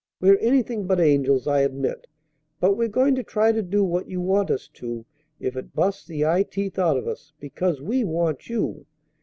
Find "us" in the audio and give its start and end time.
4.49-4.67, 7.07-7.33